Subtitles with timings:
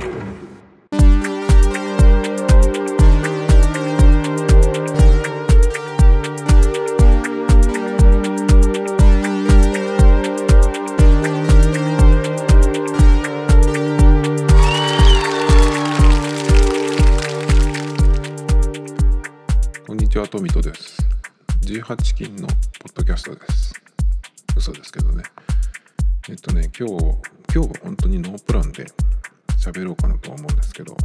[0.00, 0.06] こ
[19.94, 21.06] んにちは、トミトです。
[21.66, 22.54] 18金のポ
[22.88, 23.74] ッドキャストです。
[24.56, 25.22] 嘘ですけどね。
[26.30, 26.94] えっとね、今日、
[27.54, 28.86] 今日は本当にノープランで
[29.70, 30.96] 喋ろうかなとは思うんですけど、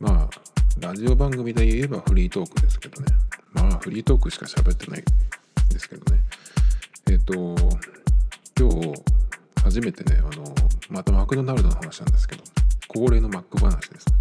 [0.00, 0.30] まあ、
[0.80, 3.06] ラジオ番組で言えばフリートークですけどね。
[3.52, 5.04] まあ、フリートークしか喋ってないん
[5.72, 6.20] ですけどね。
[7.10, 7.34] えっと、
[8.58, 9.02] 今日、
[9.62, 10.54] 初めてね、あの、
[10.90, 12.44] またマクドナルドの話なんですけど、
[12.88, 14.14] 恒例のマック話ですね。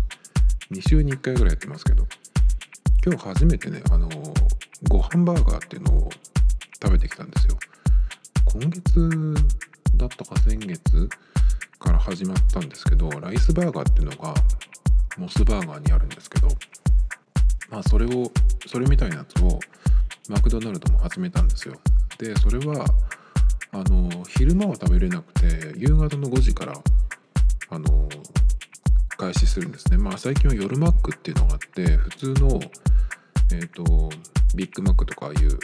[0.72, 2.08] 2週に1回ぐらいやってますけど、
[3.10, 4.10] 今日初めてねあの
[4.90, 6.10] ご飯バーガーっていうのを
[6.84, 7.58] 食べてきたんですよ
[8.44, 9.34] 今月
[9.96, 11.10] だったか先月
[11.80, 14.34] から始まったんですけどライスバーガーっていうのが
[15.18, 16.48] モスバーガーにあるんですけど
[17.70, 18.32] まあそれを
[18.66, 19.60] それみたいなやつを
[20.30, 21.76] マクドナルドも始めたんですよ。
[22.18, 22.86] でそれは
[23.72, 26.74] あの昼間は食べれなくて夕方の5時から
[27.70, 28.10] あの
[29.18, 29.98] 開始するんですね。
[29.98, 32.60] まあ最近は夜マックっていうのがあって普通の
[33.50, 34.10] えー、と
[34.56, 35.58] ビッグマックとかいう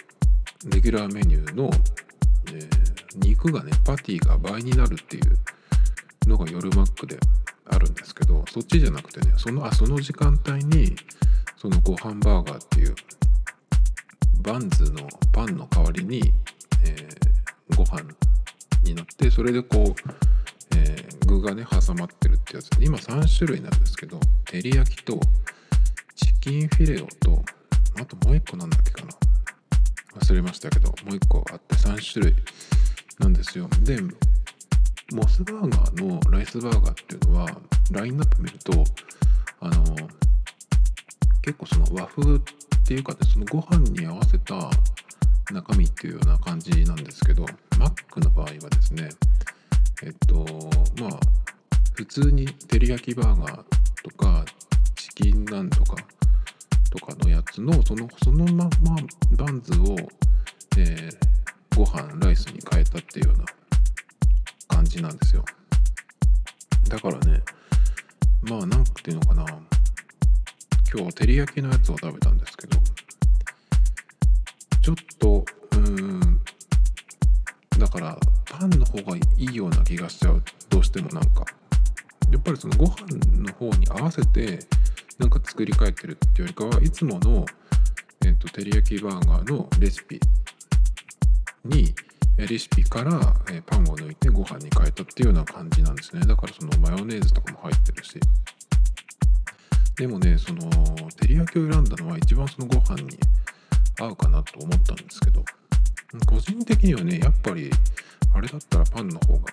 [0.67, 1.69] レギュラーメニューの、
[2.47, 5.37] えー肉がねパティが倍になるっていう
[6.27, 7.17] のが夜マックで
[7.65, 10.95] あるんですけどそっちじゃなくてねそのあその時間帯に
[11.57, 12.95] そのご飯バーガーっていう
[14.41, 16.33] バンズのパンの代わりに、
[16.85, 17.33] えー
[17.75, 18.03] ご飯
[18.83, 22.69] になってそれでこう、えー具がね挟まってるってやつ。
[22.79, 25.19] 今3種類なんですけど照り焼きと
[26.15, 27.41] チキンフィレオと
[27.99, 29.13] あともう一個なんだっけかな。
[30.19, 32.35] 忘れましたけどもう一個あって3種類
[33.19, 33.67] なんですよ。
[33.81, 33.99] で
[35.13, 37.49] モスバーガーのライスバーガーっていうのは
[37.91, 38.71] ラインナップ見ると
[39.59, 39.95] あの
[41.41, 42.39] 結構その和風っ
[42.85, 44.69] ていうかねそのご飯に合わせた
[45.51, 47.45] 中身っていうような感じなんですけど
[47.77, 49.09] マックの場合はですね
[50.03, 50.45] えっと
[50.99, 51.19] まあ
[51.93, 53.63] 普通に照り焼きバーガー
[54.03, 54.45] とか
[54.95, 55.95] チキンなんとか
[56.89, 58.69] とかのやつのそのそのまま
[59.37, 59.95] バンズを、
[60.77, 61.33] えー
[61.75, 63.45] ご飯ライスに変えたっていうような
[64.83, 65.45] 感じなんですよ。
[66.89, 67.41] だからね
[68.41, 69.45] まあなんていうのかな。
[69.45, 72.77] 今日は照り焼きのやつを食べたんですけど
[74.81, 75.89] ちょっとうー
[76.25, 76.39] ん
[77.79, 80.43] だからパンの方がいいような気がしちゃう。
[80.69, 81.45] どうしてもなんか。
[82.29, 83.05] やっぱりそのご飯
[83.41, 84.59] の方に合わせて
[85.19, 87.45] なんか作り変えてるっていうよりかはいつもの、
[88.25, 90.19] えー、と照り焼きバーガーのレシピ
[91.63, 91.93] に
[92.37, 93.11] レシピから、
[93.65, 96.25] パンを抜いてご飯に変えたっていうような感じなんですね。
[96.25, 98.19] だからそのマヨネーズとかも入ってるし。
[99.95, 103.17] でもねその照り焼きを選んだのは一番そのご飯に
[103.99, 105.43] 合うかなと思ったんですけど。
[106.27, 107.71] 個人的にはねやっぱり
[108.33, 109.51] あれだったらパンの方が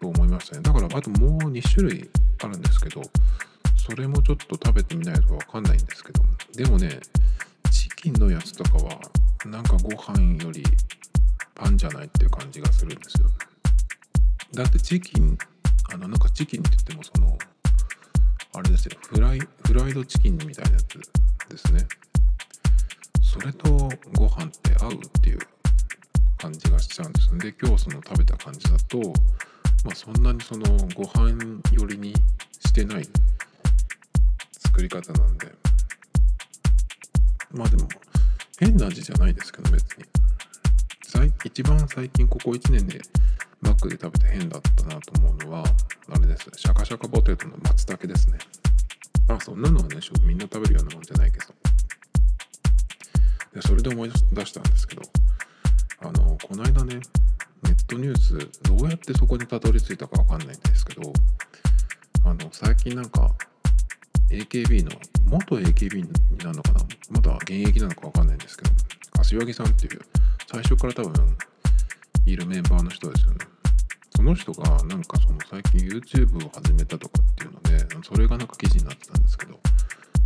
[0.00, 0.62] と思いましたね。
[0.62, 2.08] だからあともう2種類
[2.42, 3.02] あるんですけど
[3.76, 6.22] それもちょっと食べてみないと分かんないんですけど。
[6.54, 7.00] でもね
[7.70, 9.00] チキンのやつとかは
[9.46, 10.62] なんかご飯より
[11.56, 13.28] パンじゃないっていう感じがするんですよ。
[14.54, 15.36] だってチキン
[15.92, 17.36] あのなんかチキンって言ってもその
[18.52, 18.96] あれですよ。
[19.08, 20.98] フライフライドチキンみたいなやつ
[21.48, 21.86] ですね。
[23.22, 25.38] それとご飯って合うっていう
[26.38, 28.98] 感じがしちゃうんですで今日その食べた感じだと
[29.84, 30.64] まあそんなにその
[30.94, 32.14] ご飯寄りに
[32.60, 33.06] してない
[34.58, 35.52] 作り方なんで。
[37.52, 37.88] まあでも
[38.58, 40.04] 変な味じゃないですけど別に。
[41.44, 43.00] 一番最近ここ1年で
[43.60, 45.64] マックで食べて変だったなと思うのは
[46.10, 46.50] あれです。
[46.56, 48.38] シャカシャカポテトの松茸ですね。
[49.28, 51.46] あそんなのはねみんな食べるようなもんじゃないけど。
[53.54, 55.02] でそれで思い出したんですけど
[56.02, 56.96] あのこの間ね
[57.62, 61.10] ネットニュースどうやってそこにたどり着いたかわかんないんですけど
[62.24, 63.34] あの最近なんか
[64.30, 64.90] AKB の
[65.24, 66.06] 元 AKB
[66.44, 66.80] なのかな？
[67.10, 68.70] まだ現役なのかわかんないんですけど
[69.14, 70.00] 柏木さんっていう
[70.56, 71.36] 最初から多分
[72.24, 73.46] いるメンバーの人ですよね。
[74.16, 79.60] その人がなんかその最近 YouTube を始めたとかっていうのでそれがなんか記事になってたんですけど。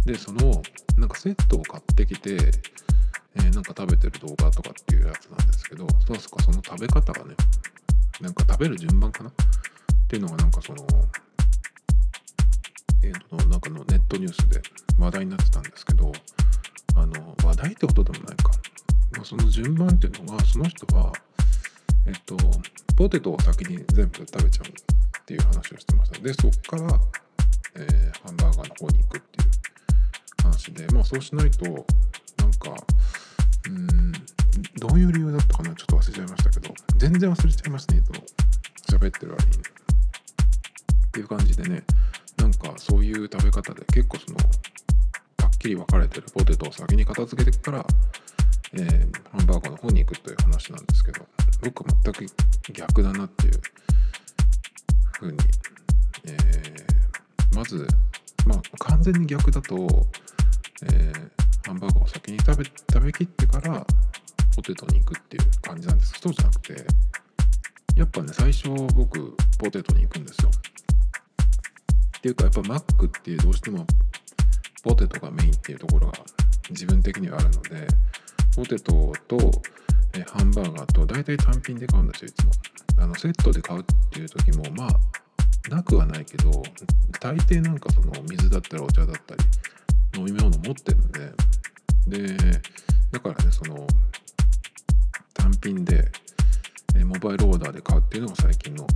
[0.06, 0.62] でその
[0.96, 2.34] なんかセットを買ってきて、
[3.34, 7.34] えーなんか食べてる動画とかっていうやつなんですけどそうそうかその食べ方がね
[8.20, 9.32] なんか食べる順番かなっ
[10.08, 10.86] ていうのがなんかその
[13.02, 14.62] えー、となんかのネットニュースで
[14.98, 16.12] 話題になってたんですけど
[16.94, 18.52] あの話題ってことでもないか、
[19.12, 21.12] まあ、その順番っていうのがその人は
[22.06, 22.36] えっと
[22.96, 26.20] ポテトを先に全部食べちゃうっていう話をしてました。
[26.20, 27.00] でそっから
[27.76, 32.74] えー、ハンバーガーの方に行くっていう話でまあそうしないとなんか
[33.68, 34.12] うん
[34.76, 38.14] どういう理由だったかなちょっと忘れちゃいましたけど全然忘れちゃいましたねいつも
[38.98, 39.56] 喋ってる割に。
[39.56, 41.82] っていう感じでね
[42.36, 47.84] なんかそういう食べ方で結構そのはっきり分かれてるポテトを先に片付けてから、
[48.72, 51.26] えー、ハンバーガーの方に行くという話なんですけど
[51.62, 52.26] 僕は全く
[52.72, 53.60] 逆だなっていう
[55.18, 55.38] ふうに、
[56.24, 57.86] えー、まず
[58.46, 59.74] まあ完全に逆だと、
[60.84, 63.84] えー、ハンバーガーを先に食べ食べきってから
[64.54, 66.18] ポテトに行くっていう感じなんです。
[66.20, 66.86] そうじゃなくて
[67.96, 70.50] やっぱね最初僕ポテトに行くんですよ。
[72.18, 73.86] っていうかやっぱマックっていうどうしても
[74.82, 76.12] ポテトがメインっていうところが
[76.70, 77.86] 自分的にはあるので
[78.54, 79.62] ポテトと
[80.14, 82.52] えハンバーガーと大体単品で買うんですよいつも。
[82.98, 86.50] あのセットで買うっていう時もまあなくはないけど
[87.20, 89.44] 大抵なんかその水だったりお茶だったり
[90.18, 91.32] 飲み物持ってるんで。
[92.06, 92.36] で
[93.12, 93.86] だからねその
[95.34, 96.10] 単品で
[96.96, 98.86] えモバイルオーダーで買うっていうのが最近の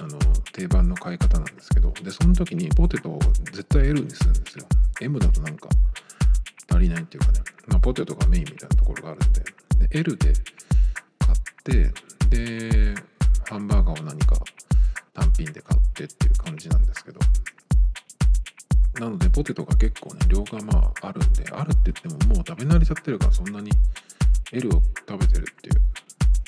[0.00, 0.18] あの
[0.52, 1.92] 定番の買い方なんですけど。
[2.02, 4.66] でその時にポテトを絶対 L にするんですよ。
[5.00, 5.68] M だとなんか
[6.70, 9.40] 足りないっていうかね、まあ、ポテトがメインみたいなところがあるんで
[9.88, 10.32] で L で
[11.18, 11.92] 買って
[12.28, 12.94] で
[13.48, 14.36] ハンバーガーを何か
[15.14, 17.20] 単品で買ってっていう感じなんですけど。
[19.00, 23.70] なのでポテトが結構ね量がまああるんであるって言ってももう食べ慣れちゃってるからそんなに
[24.52, 25.80] L を食べてるっていう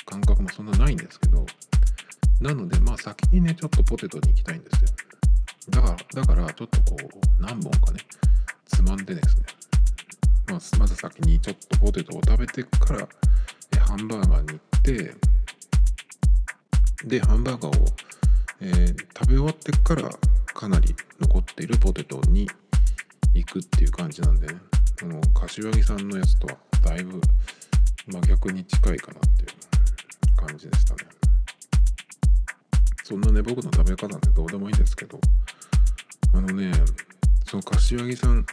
[0.04, 1.46] 感覚もそんなないんですけど。
[2.40, 4.90] なのでまあ先にねちょっとポテトに行きたいんですよ。
[5.70, 8.00] だからだからちょっとこう何本かね
[8.66, 9.44] つまんでですね、
[10.46, 13.08] まあ、まず先にちょっとポテトを食べてから
[13.74, 15.14] えハンバーガーに行って
[17.04, 17.86] でハンバーガーを、
[18.60, 18.88] えー、
[19.18, 20.10] 食べ終わってから
[20.46, 22.48] かなり残っているポテトに
[23.34, 24.54] 行くっていう感じなんでね。
[25.00, 27.20] この柏木さんのやつとはだいぶ
[28.06, 31.00] 真逆に近いかなっていう感じでしたね。
[33.02, 35.20] そんなね僕の食べ方なんてどうでもいいんですけど
[36.32, 36.72] あのね
[37.44, 38.46] その柏木さん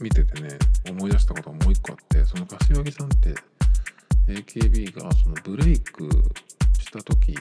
[0.00, 0.58] 見ててね
[0.88, 3.34] 思い出したことがもう一個あってその柏木さんって
[4.28, 6.08] AKB がそのブレイク
[6.78, 7.36] した時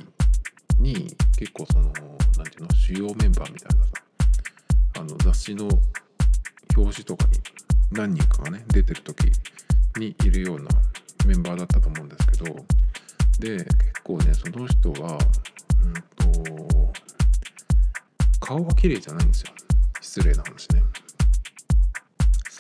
[0.79, 1.91] に結構その
[2.37, 3.91] 何て言うの主要メンバーみたいなさ
[4.97, 5.69] あの雑誌の
[6.75, 7.39] 表紙とかに
[7.91, 9.31] 何人かがね出てる時
[9.97, 10.69] にいるような
[11.25, 12.55] メンバーだったと思うんですけど
[13.39, 13.67] で結
[14.03, 15.17] 構ねその人は
[15.83, 15.93] うん
[16.43, 16.93] と
[18.39, 19.53] 顔が綺麗じゃないんですよ。
[20.01, 20.83] 失礼な話ね。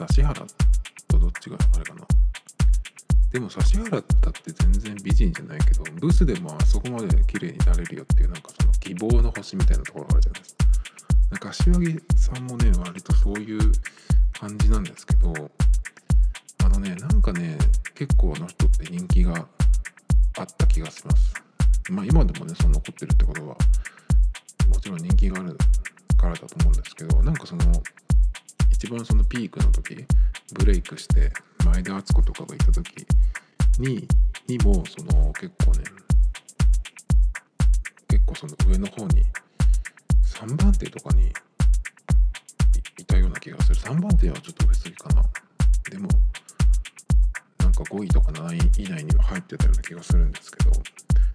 [0.09, 0.45] 指原
[1.07, 2.05] とどっちがあれかな。
[3.31, 10.65] でも指原だって全然美人じゃないけどブスでもあそこまで綺麗になれるよっていうなんかその希望の星みたいなところがあるじゃないですか。
[11.39, 13.71] 柏木さんもね割とそういう
[14.37, 15.33] 感じなんですけど
[16.65, 17.57] あのねなんかね
[17.95, 19.47] 結構あの人って人気が
[20.37, 21.33] あった気がします。
[21.89, 23.55] まあ今でもねその残ってるってことは
[24.69, 25.57] もちろん人気がある
[26.17, 27.63] からだと思うんですけどなんかその
[28.83, 29.95] 一番そのピークの時
[30.55, 31.31] ブレイクして
[31.63, 33.05] 前田敦子とかがいた時
[33.77, 34.07] に
[34.47, 35.83] にもその結構ね
[38.07, 39.21] 結構その上の方に
[40.25, 41.27] 3番手とかに
[42.97, 43.75] いたような気がする。
[43.75, 45.23] 3番手はちょっと上すぎかな。
[45.87, 46.09] でも
[47.59, 50.71] なんか5位とか7位以内には入ってたような気がするんですけど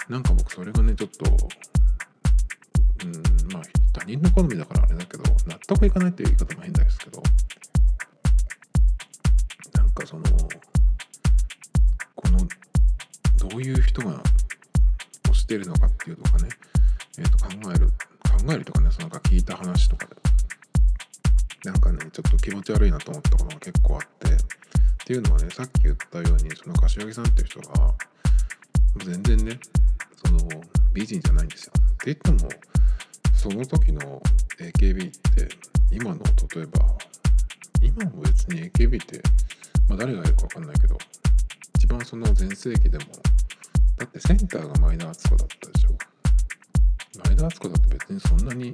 [0.08, 1.30] なんか僕それがねちょっと
[3.04, 7.22] うんまあ他人の好みだからあれだけど納得いかないっていう言い方も変ですけど
[9.72, 10.22] なんかその
[12.14, 12.38] この
[13.48, 14.22] どういう人が
[15.30, 16.48] 推してるのかっていうとかね、
[17.18, 20.14] えー、と考える考えるとかねそのなんか聞いた話とかで
[21.64, 24.36] なんかねちょっと気持ち悪いなと思ったことが結構あってっ
[25.06, 27.94] ていうのはねさっき言ったようにその柏木さんっていう人が
[28.98, 29.58] 全然ね
[30.22, 30.40] その
[30.92, 31.72] 美人じゃないんですよ。
[31.78, 32.50] って言っても
[33.48, 34.20] その時の
[34.58, 35.48] AKB って
[35.92, 36.16] 今の
[36.52, 36.80] 例えば
[37.80, 39.22] 今も別に AKB って、
[39.88, 40.98] まあ、誰がいるか分かんないけど
[41.76, 43.04] 一番その全盛期でも
[43.98, 45.90] だってセンターが前田敦子だったでしょ？
[47.24, 48.72] 前田敦子だって別にそんなに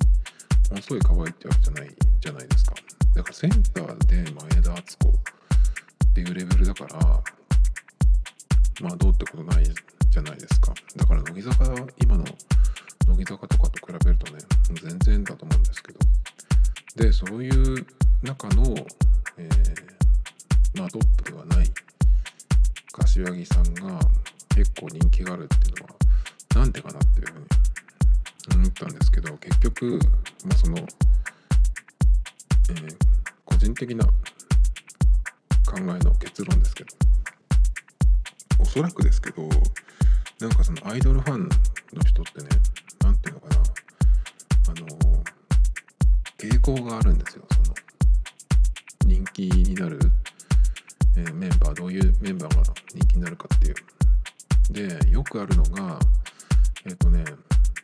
[0.70, 2.74] 細い可愛いってわけじゃないじゃないですか。
[3.14, 5.12] だからセンターで前田敦子っ
[6.14, 6.98] ていうレベルだから
[8.80, 10.72] まあどうってことないじゃないですか。
[10.96, 12.24] だから乃木坂今の
[13.22, 14.38] 乃木坂とかと比べるとね
[14.82, 15.98] 全然だと思うんですけど。
[16.96, 17.86] でそういう
[18.22, 18.74] 中の、
[19.38, 21.70] えー、まあトップではない
[22.92, 23.98] 柏木さんが
[24.54, 25.94] 結構人気があるっていうのは
[26.56, 29.98] なんでかなっていうふうに思ったんですけど結局、
[30.44, 32.96] まあ、そのえー、
[33.46, 34.12] 個人的な考
[35.78, 36.90] えの結論ですけど。
[38.58, 39.42] おそらくですけど
[40.40, 41.48] なんかそのアイドルファンの
[42.04, 42.48] 人ってね
[43.02, 43.56] 何ていうのかな。
[44.68, 45.22] あの
[46.38, 47.44] 傾向があるんですよ。
[47.50, 47.74] その
[49.04, 49.98] 人気になる、
[51.16, 52.62] えー、メンバーどういうメンバーが
[52.94, 53.74] 人気になるかっていう。
[54.70, 55.98] でよくあるのが
[56.86, 57.24] えっ、ー、とね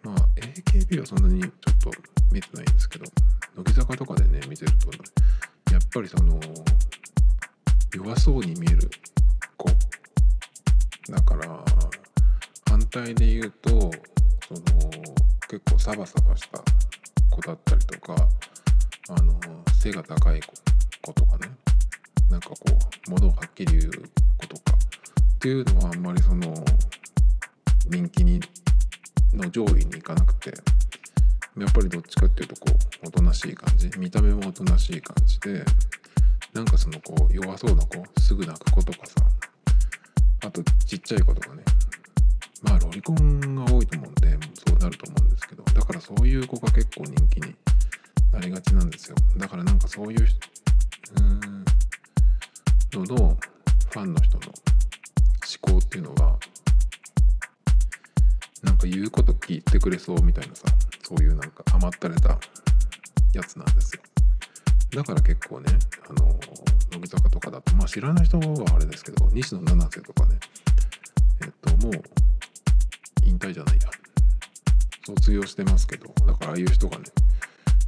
[0.02, 1.90] まあ AKB はそんなにちょっと
[2.32, 3.04] 見てないんですけど
[3.56, 4.98] 乃木坂とかでね見てると、ね、
[5.72, 6.40] やっぱりその
[7.94, 8.90] 弱そうに見える
[9.56, 9.68] 子
[11.10, 11.64] だから
[12.68, 13.90] 反対で言うと
[14.48, 14.60] その
[15.46, 16.64] 結構サバサバした
[17.28, 18.16] 子だったりとか
[19.10, 19.38] あの
[19.78, 20.40] 背が高い
[21.02, 21.48] 子とかね。
[22.30, 22.56] なんかこ
[23.08, 23.92] う物をはっきり言う
[24.38, 24.76] 子とか
[25.36, 26.54] っていうのはあんまりその
[27.90, 28.40] 人気に
[29.34, 30.50] の上位に行かなくて
[31.58, 32.66] やっぱりどっちかっていうとこ
[33.04, 35.62] うおとなしい感じ見た目もおとなしい感じで
[36.54, 39.14] なんかそのこう弱そうな子すぐ泣く子とかさ
[40.44, 41.62] あとちっちゃい子とかね。
[42.62, 47.54] まあロリコンが多いと思うんでそうなると思うんですけどだからそういう子が結構人気に
[48.32, 49.16] なりがちなんですよ。
[49.36, 50.26] だからなんかそういう
[51.16, 51.40] うん
[52.92, 53.36] のの
[53.90, 56.38] ファンの人の思考っていうのは
[58.62, 60.64] なんか言うこと聞いてくれそうみたいなさ
[61.02, 62.38] そういうなんか甘ったれた
[63.32, 64.02] やつなんですよ。
[64.90, 65.66] だから結構ね
[66.08, 66.26] あの
[66.92, 70.38] 乃木坂とかだとまあ知らない人はあれですけど西野七瀬とかね
[71.42, 72.02] えっともう
[73.28, 73.82] 引退じゃないや。
[75.06, 77.04] 卒業してますけどだからああいう人がね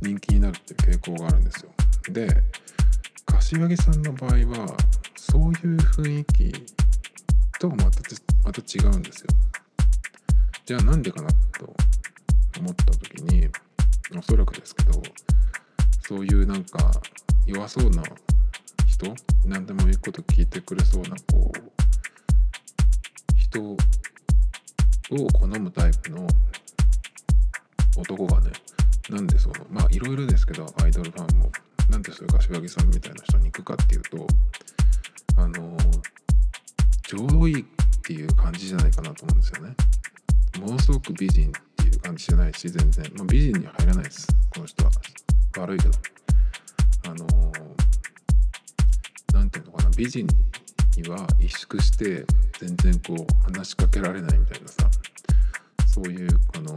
[0.01, 1.71] 人気になるっていう傾向があるんですよ。
[2.11, 2.43] で
[3.27, 4.77] 柏木さんの場合は
[5.17, 6.53] そういう雰囲気
[7.59, 8.01] とはまた
[8.45, 9.27] また違うんですよ。
[10.65, 11.29] じゃあなんでかな
[11.59, 11.75] と
[12.59, 13.49] 思った時に
[14.17, 15.03] おそらくですけど
[16.01, 17.01] そういうなんか
[17.47, 18.03] 弱そうな
[18.87, 21.71] 人何でも言うこと聞いてくれそうなこう
[23.37, 23.77] 人
[25.11, 26.27] を好むタイプの
[27.97, 28.51] 男がね
[29.11, 31.51] なんでそのまあいろいろですけどアイドルファンも
[31.89, 34.27] なんでそれ柏木さんみたいな人に行くかっていうと
[35.37, 35.77] あの
[37.03, 37.65] ちょうどいいっ
[38.03, 39.75] ていう感じじゃないかなと思うんですよね。
[40.61, 44.29] ものすごく美人っていう感じじゃないし全然、まあ、美人には入らないです。
[44.51, 44.91] この人は。
[45.59, 45.95] 悪いけど。
[47.07, 47.53] あの
[49.33, 49.91] 何て言うのかな。
[49.97, 50.27] 美人
[50.97, 52.25] には萎縮して
[52.59, 54.91] 全然こう話しかけられないみたいなさ。
[55.93, 56.77] そういうあの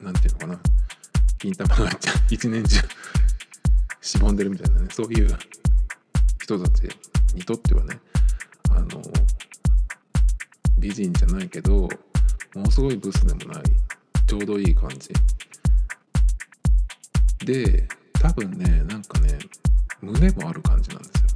[0.00, 0.60] 何て言うのかな。
[1.38, 1.90] 金玉が
[2.28, 2.80] 一年中
[4.00, 4.88] しぼんでるみたいなね。
[4.90, 5.38] そういう
[6.42, 6.88] 人たち
[7.32, 8.00] にとってはね
[8.70, 9.00] あの
[10.76, 11.88] 美人じゃないけど
[12.56, 13.62] ものすごいブスでもない
[14.26, 15.10] ちょうどいい感じ。
[17.46, 19.38] で多分ねなんかね
[20.00, 21.28] 胸もある感じなんですよ。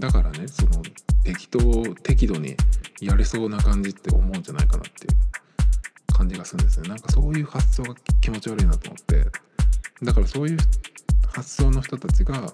[0.00, 0.82] だからねその
[1.22, 2.56] 適当適度に
[3.00, 6.88] やれそうな感じって思うんじゃないかなっていう感じがするんですね。
[6.88, 9.26] なんかそういう発想が気持ち悪いなと思って。
[10.02, 10.58] だからそういう
[11.28, 12.52] 発想の人たちが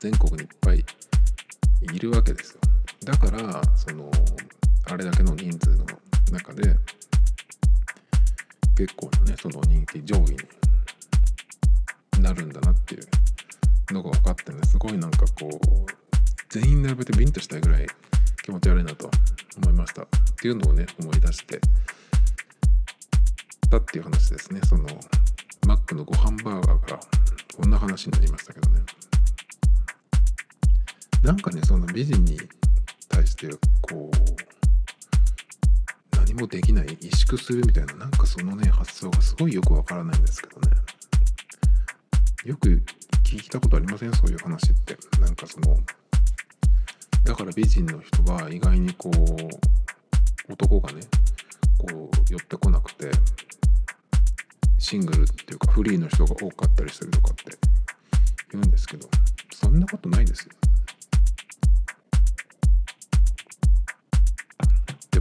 [0.00, 0.84] 全国にいっぱい
[1.82, 2.60] いるわけですよ。
[3.04, 4.10] だからその
[4.86, 5.84] あれだけの人数の
[6.32, 6.76] 中で
[8.76, 10.20] 結構なねその人気上位
[12.16, 15.86] になるんだなっていうのが分かってねすごいなんかこう
[16.48, 17.86] 全員並べてビンとしたいぐらい
[18.42, 19.10] 気持ち悪いなと
[19.56, 20.02] 思いました。
[20.02, 20.06] っ
[20.36, 21.60] ていうのをね思い出して
[23.70, 24.60] たっていう話ですね。
[24.66, 24.84] その
[25.66, 27.00] マックのご飯バーガーが
[27.56, 28.80] こんな話になりましたけどね。
[31.22, 32.38] なんかねその美人に
[33.08, 33.48] 対して
[33.80, 34.16] こう
[36.16, 40.76] 何もできない萎縮するみたいななんかそのね発想がすごいよくわからないんですけどね。
[42.44, 42.82] よく
[43.22, 44.12] 聞いたことありません？
[44.12, 44.98] そういう話って。
[45.18, 45.78] なんかその
[47.24, 51.00] だから美人の人は意外にこう男がね
[51.78, 53.10] こう寄ってこなくて
[54.78, 57.56] シングルっていうかフリーの人が多かったりするとかって
[58.52, 59.08] 言うんですけど
[59.52, 60.52] そんなことないですよ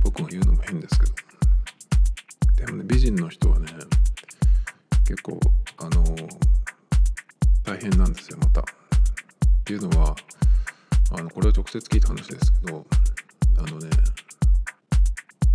[0.03, 1.13] 僕が言うのも変ですけど
[2.67, 3.67] でもね美人の人はね
[5.07, 5.39] 結構
[5.77, 6.03] あの
[7.63, 8.62] 大変なんですよまた。
[8.62, 8.63] っ
[9.65, 10.15] ていうのは
[11.13, 12.86] あのこれは直接聞いた話ですけど
[13.58, 13.89] あのね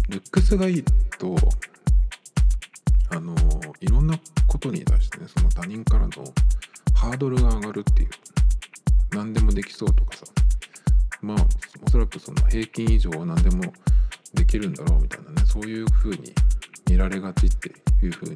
[0.08, 0.84] ルックスがいい
[1.18, 1.36] と
[3.10, 3.34] あの
[3.80, 6.10] いろんなことに対してねその他人からの
[6.94, 8.08] ハードルが上がるっていう
[9.12, 10.24] 何でもできそうとかさ
[11.22, 11.36] まあ
[11.84, 13.72] おそらくその平均以上は何でも
[14.34, 16.32] できるんだろうみたいなねそういう風に
[16.88, 17.68] 見られがちって
[18.02, 18.34] いう風に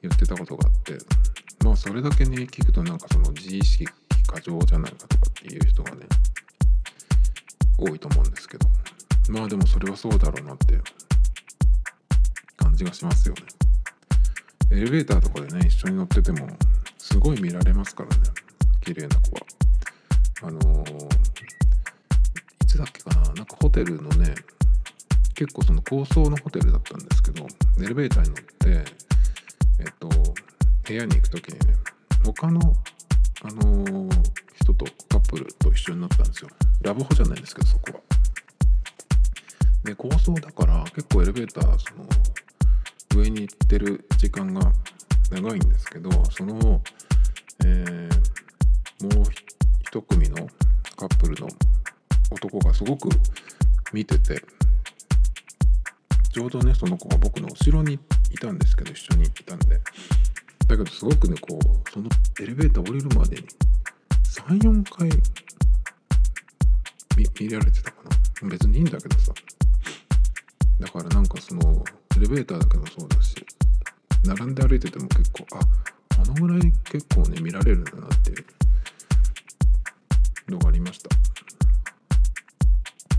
[0.00, 0.98] 言ってたことがあって
[1.64, 3.86] まあそれだけね聞くとなんかその自意識
[4.26, 6.06] 過剰じゃないかとかっていう人がね
[7.78, 8.68] 多いと思うんですけど。
[9.28, 10.78] まあでもそれはそうだろうなって
[12.56, 13.42] 感じがしますよね。
[14.70, 16.48] エレベーターとかでね一緒に乗ってても
[16.98, 18.16] すごい見られますからね。
[18.80, 19.46] 綺麗な子は。
[20.42, 21.04] あのー、
[22.64, 23.32] いつだっけかな。
[23.34, 24.34] なんかホテルのね
[25.34, 27.46] 結構その高層のホテルだったんですけど
[27.80, 28.84] エレベーターに乗って
[29.80, 30.08] えっと
[30.84, 31.74] 部屋に行く時にね
[32.24, 32.60] 他の
[33.44, 34.22] あのー、
[34.54, 36.50] 人とカップルと一緒になったんですよ。
[36.82, 38.00] ラブホじゃないんですけどそこは。
[39.84, 42.06] で高層だから結構エレベーターその
[43.20, 44.72] 上に行ってる時間が
[45.30, 46.80] 長いんですけどその、
[47.64, 49.24] えー、もう
[49.82, 50.36] 一組の
[50.96, 51.48] カップルの
[52.30, 53.08] 男がすごく
[53.92, 54.40] 見てて
[56.32, 57.98] ちょうどねその子が僕の後ろに
[58.30, 59.80] いたんですけど一緒にいたんで。
[60.72, 62.08] だけどすごくねこうその
[62.40, 63.46] エレベーター降りるまでに
[64.24, 65.08] 34回
[67.14, 68.02] 見見られてたか
[68.42, 68.48] な。
[68.48, 69.34] 別にいいんだけどさ。
[70.80, 71.84] だからなんかその
[72.16, 73.34] エレベーターだけもそうだし
[74.24, 75.60] 並んで歩いてても結構あ
[76.22, 78.34] あのぐらい結構ね見られるんだなってい
[80.48, 81.10] うのがありました。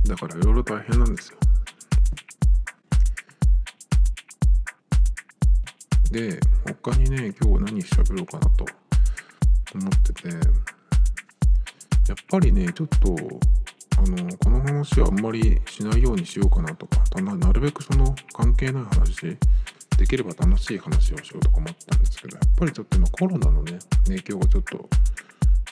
[0.07, 1.38] だからいろいろ大変なんですよ。
[6.13, 6.39] で
[6.82, 8.65] 他にね今日何喋ろうかなと
[9.75, 10.74] 思ってて。
[12.08, 13.15] やっぱりねちょっと
[13.98, 19.38] あのこの話はあんまりしないようにしようかなとかなるべくその関係ない話
[19.98, 24.89] できれば楽しい話をしようとか思ったんですけどやっぱりちょっと今コロナのね影響がちょっと、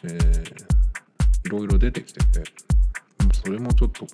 [0.04, 2.44] えー、いろいろ出てきてて
[3.44, 4.10] それもちょっとこ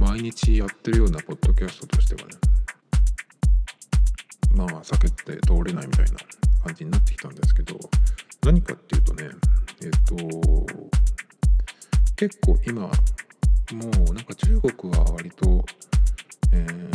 [0.00, 2.36] う毎日やってるようなポッドキャストとしてはね
[4.54, 6.18] まあ避けて通れないみたいな
[6.64, 7.78] 感じになってきたんですけど
[8.42, 9.28] 何かっていうとね
[9.82, 10.16] えっ、と
[12.16, 12.90] 結構今も
[14.10, 15.64] うなんか中国は割と、
[16.52, 16.90] えー、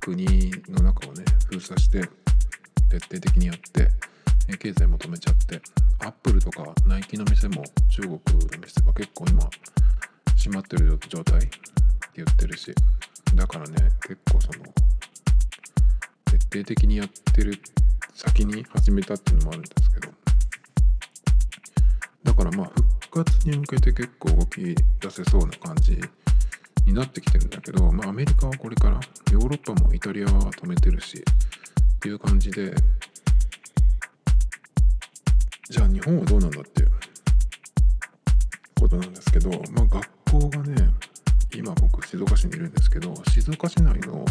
[0.00, 2.00] 国の中をね封鎖して
[2.90, 3.88] 徹底的にやって
[4.56, 5.60] 経済も止めちゃって
[6.00, 8.20] アップルとかナイキの店も中国の
[8.60, 9.48] 店が結構今
[10.36, 11.58] 閉まってる状態って
[12.16, 12.74] 言ってるし
[13.34, 14.64] だからね結構その
[16.50, 17.60] 徹底的にやってる
[18.14, 20.08] 先に始めたっていうのもあるんですけど。
[22.24, 24.60] だからまあ復活に向けて結構動き
[25.00, 25.98] 出せそうな感じ
[26.84, 29.00] になってきてるんだけど、まあ、アメリカはこれから
[29.32, 32.74] ヨーロッパもイタリアは止めてるしっていう感じで
[35.70, 36.90] じゃあ日本はどうなんだっていう
[38.80, 40.90] ことなんですけど、まあ、学校がね
[41.54, 44.24] 今僕静岡市にいるんですけど静岡市内の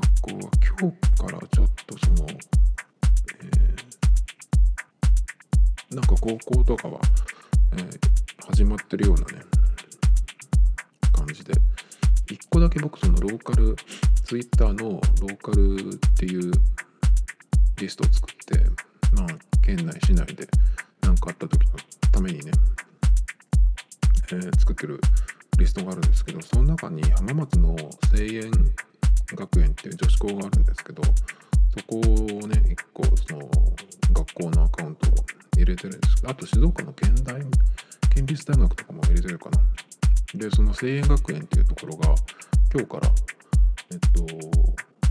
[0.00, 7.00] 学校は今日からちょっとその、えー、なんか高校とかは、
[7.72, 7.98] えー、
[8.48, 9.44] 始まってるようなね
[11.12, 11.52] 感じで。
[12.26, 13.76] 1個だけ僕そのローカル
[14.24, 16.52] ツイッターのローカルっていう
[17.76, 18.64] リストを作って
[19.14, 19.26] まあ
[19.62, 20.48] 県内市内で
[21.02, 21.72] 何かあった時の
[22.10, 22.50] ためにね、
[24.32, 25.00] えー、作ってる
[25.58, 27.76] リストがあるんですけどその中に浜松の
[28.10, 28.50] 声援
[29.26, 32.02] 学園っていう女子校があるんですけどそこを
[32.46, 33.50] ね1個その
[34.12, 35.14] 学校のアカウントを
[35.56, 36.16] 入れてるんです。
[36.16, 37.40] けどあと静岡の県大
[38.14, 39.60] 県立大学とかも入れてるかな。
[40.34, 42.14] でその声援学園っていうところが
[42.72, 43.10] 今日から
[43.92, 44.26] えっと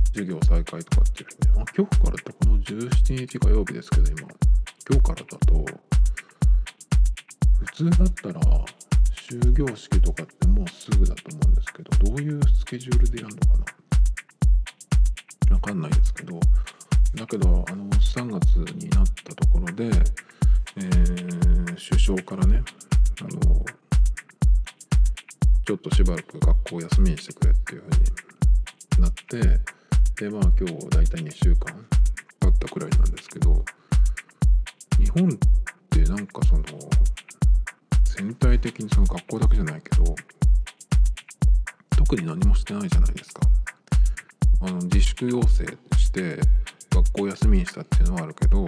[0.07, 4.27] 授業再開とかっていうね、あ、今日からってこの17日火曜日ですけど今。
[4.89, 5.65] 今日からだと
[7.65, 8.65] 普通だったら
[9.15, 13.72] 終業式とかってもうすぐだと思うんですけどどういうスケジュールでやるのかな？
[15.63, 16.39] かんないですけど
[17.15, 19.85] だけどあの3月になったところで、
[20.75, 22.61] えー、首相からね
[23.21, 23.65] あの
[25.65, 31.85] ちょっとしばらく学校休みにしてくれっていう風になってでまあ今日大体2週間
[32.41, 33.63] 経ったくらいなんですけど
[34.99, 35.31] 日本っ
[35.89, 36.63] てなんかその
[38.17, 40.13] 全体的にその学校だけじゃないけど
[41.97, 43.41] 特に何もしてないじゃないですか。
[44.65, 45.65] あの自粛要請
[45.97, 46.39] して
[46.89, 48.65] 学校休みにしたっていうのはあるけど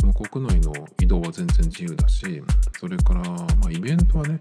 [0.00, 2.42] その国内の移動は全然自由だし
[2.78, 4.40] それからまあイベントはね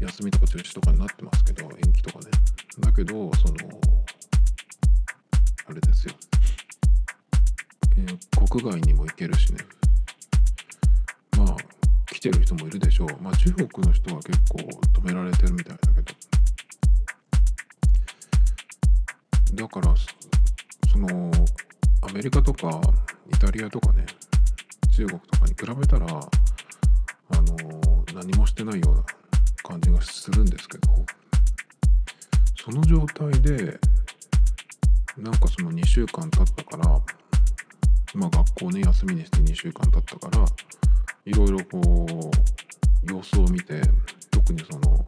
[0.00, 2.26] 休みとか中止とかになってますけど延期とかね。
[2.80, 3.54] だけどその
[5.66, 6.14] あれですよ、
[7.96, 9.58] えー、国外にも行けるしね。
[11.38, 11.56] まあ
[12.12, 13.08] 来てる人もいるでしょう。
[13.22, 14.58] まあ中国の人は結構
[15.00, 16.33] 止められてるみたいだけど。
[19.54, 19.94] だから
[20.90, 21.30] その
[22.02, 22.80] アメリカとか
[23.32, 24.04] イタリアとかね
[24.96, 26.20] 中国とかに比べたらあ
[27.40, 27.56] の
[28.14, 29.04] 何もしてないような
[29.62, 30.88] 感じがするんですけど
[32.64, 33.78] その状態で
[35.18, 36.88] なんかその2週間経ったから
[38.14, 40.46] まあ学校ね休みにして2週間経ったから
[41.26, 43.80] いろいろこう様子を見て
[44.30, 45.04] 特にその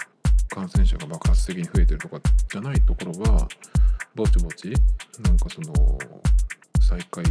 [0.49, 3.49] 感染者が爆発的に増えてるとかじゃないところは
[4.17, 4.73] ぼちぼち
[5.23, 5.99] なんかその
[6.81, 7.23] 再開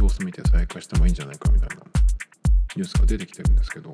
[0.00, 1.76] 様子見て再開してもいいんじゃないかみたいな
[2.74, 3.92] ニュースが出てきてるんですけど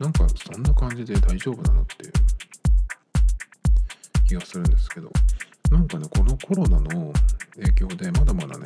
[0.00, 2.12] なんかそんな感じで大丈夫なのっていう
[4.26, 5.08] 気がするんですけど
[5.70, 7.12] なんかねこのコロナの
[7.54, 8.64] 影響でまだまだね、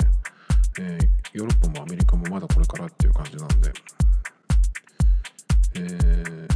[0.79, 3.71] えー、ヨーロッパもアメリカもまだこれからっていう感じなんで、
[5.75, 6.47] えー、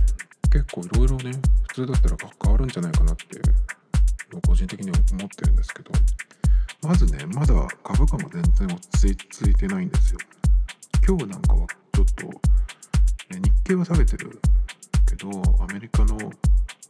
[0.51, 1.31] 結構いろいろね
[1.67, 3.54] 普通だったら変わるんじゃないかなっていう
[4.67, 5.91] 的に思ってるんですけど
[6.83, 10.19] まずねまだ株価も全然落ち着いてないんですよ。
[11.07, 14.39] 今日なんかはちょっとね日経は下げてる
[15.07, 16.17] けどアメリカの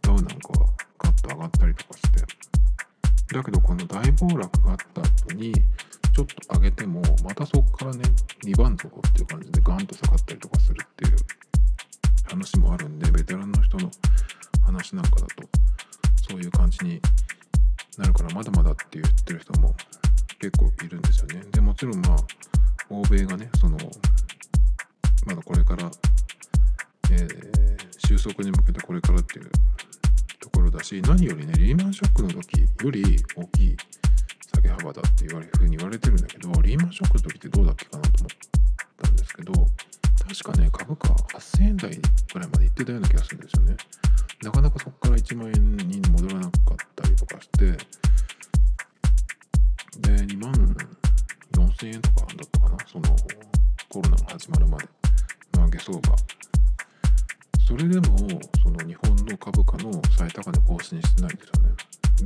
[0.01, 0.67] ダウなんかは
[0.99, 2.21] ガッと上がったりとかして
[3.33, 4.77] だけどこの大暴落があっ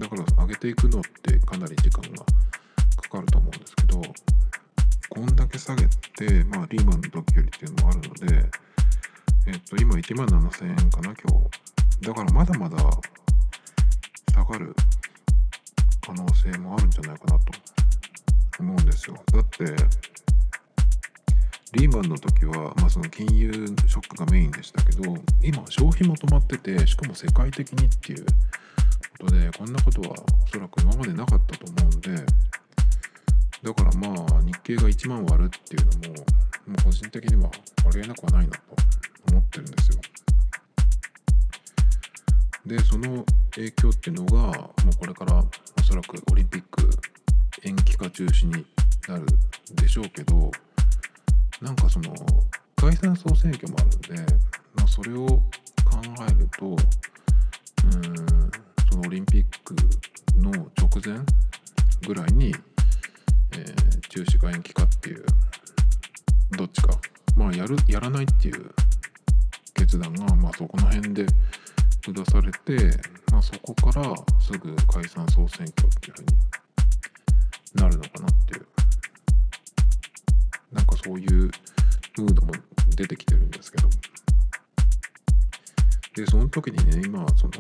[0.10, 2.26] から上げていくのってかなり時間が
[3.02, 4.02] かかると思うんですけど
[5.10, 8.50] こんだけ下げてまあリーマンの時よりっていうのもあるので
[9.48, 12.08] えっと今1万7000円かな今日。
[12.08, 12.78] だからまだまだ
[14.32, 14.74] 下がる
[16.06, 17.69] 可能性もあるんじゃないかなと。
[18.60, 19.15] 思うんですよ。
[19.32, 19.65] だって
[21.74, 25.04] リーマンの時は、まあ、その金融ショックがメインでしたけど
[25.43, 28.26] 今消費も止まっててしかも世界的にっていう
[29.20, 32.10] ことでこんなことはおそらく今までなかったと思うんで
[33.62, 36.24] だからまあ日経が1万割るっていうのもも
[36.80, 37.50] う個人的には
[37.86, 38.62] ありえなくはないなと
[39.32, 40.00] 思ってるんですよ。
[42.66, 45.44] でその影響っていうのがもうこれから
[45.80, 46.90] おそらくオリンピック
[47.64, 48.66] 延期か中止に
[49.08, 49.26] なる
[49.74, 50.52] でしょうけど
[51.62, 52.14] なんかその
[52.76, 54.34] 解散総選挙もあるんで、
[54.76, 55.42] まあ、それを考
[56.30, 58.49] えるとうん
[59.00, 59.76] のオリンピック
[60.36, 61.26] の直前
[62.06, 62.54] ぐらいに、
[63.54, 65.26] えー、中止か延期かっていう
[66.58, 67.00] どっちか。
[67.36, 68.72] まあやるやらないっていう
[69.74, 71.26] 決断が、まあ、そこの辺で
[72.02, 72.98] 下されて、
[73.32, 78.66] まあ、そこからすぐ解散総選挙っていうふうになるのかなっていう。
[80.72, 81.32] なんかそういう
[82.18, 82.52] ムードも
[82.96, 83.90] 出てきてるんですけど。
[86.16, 87.54] でその時にね今その、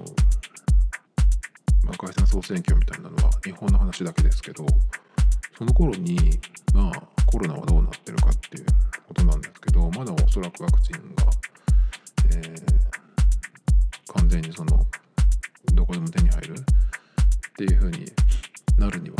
[1.89, 4.65] まあ、解散総選挙みたいなのは日本の話だけですけど
[5.57, 6.39] その頃に
[6.73, 8.65] まあコロナはどうなってるかっていう
[9.07, 11.25] ことなんですけどまだおそらくワクチンが、
[12.25, 12.99] えー
[14.15, 14.85] 完全にその
[15.73, 16.55] どこでも手に入るっ
[17.55, 18.05] ていう風に
[18.77, 19.15] なるには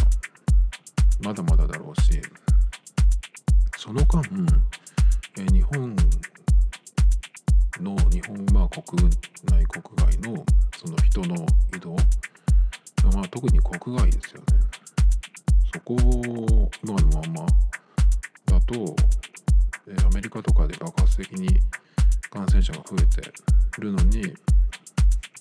[1.24, 2.20] まだまだだろうし
[3.78, 4.22] その間、
[5.38, 5.96] え日本
[7.82, 9.10] の日本まあ国
[9.46, 10.44] 内国外の
[10.78, 11.36] その人の
[11.76, 11.96] 移動
[13.12, 14.46] まあ特に国外ですよね。
[15.74, 17.48] そこを今のまま
[18.46, 18.96] だと、
[19.88, 21.60] えアメリカとかで爆発的に
[22.30, 23.32] 感染者が増えて
[23.80, 24.34] るのに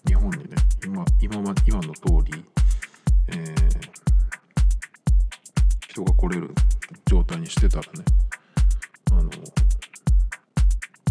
[0.07, 2.45] 日本にね今今ま今の通り、
[3.29, 3.55] えー、
[5.89, 6.51] 人が来れる
[7.07, 8.05] 状態にしてたらね
[9.11, 9.31] あの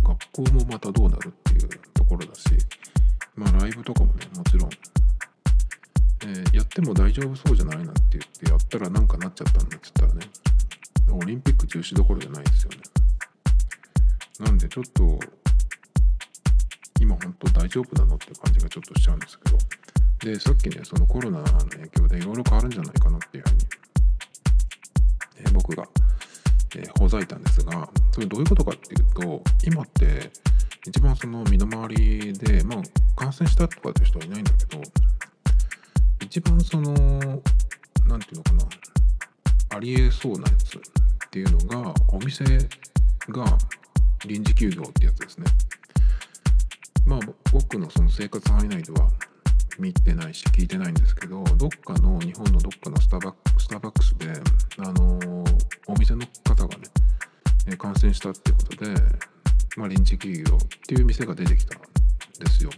[0.03, 2.41] 学校もまたどうなるっていうところだし
[3.35, 10.29] まあライブとかもねもちろん、ー、やっても大丈夫そうじゃないなって言ってやったらなんかなっちゃったんだって言ったらね
[11.11, 12.77] オリンピック中止どころじゃないですよね
[14.39, 15.19] なんでちょっと
[16.99, 18.15] 今本当大丈夫なの？
[18.15, 19.57] って感じがちょっとしちゃうんですけど。
[20.19, 25.87] でさっきねそのコロナの影響でいろいろ変わるんじゃないかなっていうふうに僕が
[26.97, 30.31] ほざいたんですがそれどういうことかっていうと今って
[30.87, 32.81] 一番その身の回りでまあ
[33.15, 34.81] 感染したとかって人はいないんだけど
[36.27, 36.91] 一番その
[38.05, 40.81] 何て言うのかなありえそうなやつっ
[41.31, 42.43] ていうのがお店
[43.29, 43.57] が
[44.25, 45.45] 臨時休業ってやつですね。
[47.05, 47.19] まあ
[47.53, 49.09] 僕のその生活範囲内では
[49.79, 54.33] 見てないし聞いてないんですけどどっかの日本のどっかのスタバスタバックスで
[54.79, 55.45] あの
[55.87, 56.77] お店の方が
[57.67, 58.93] ね感染したってことで、
[59.77, 61.81] まあ、臨時休業っていう店が出てきたん
[62.37, 62.69] ですよ。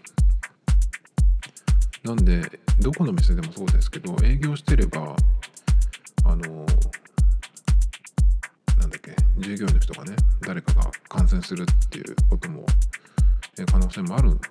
[2.04, 2.42] なんで
[2.80, 5.16] どこの店でもそうですけど営業してれば
[6.24, 6.36] あの
[8.78, 12.66] なんだっけ従業員の人がね誰かが感染するっていうことも
[13.70, 14.42] 可能性もあるんで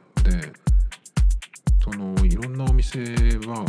[1.83, 2.99] そのいろんなお店
[3.47, 3.65] は